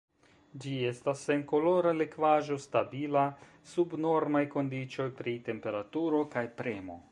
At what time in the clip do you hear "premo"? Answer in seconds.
6.63-7.01